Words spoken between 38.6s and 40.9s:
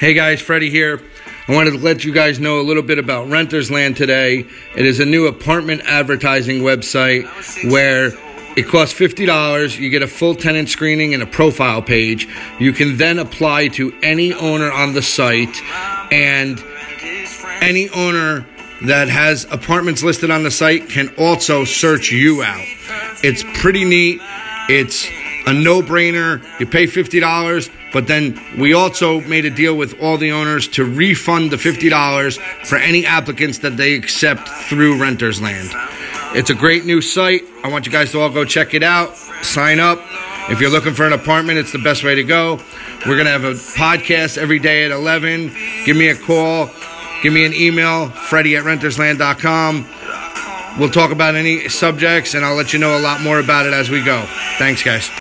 it out, sign up. If you're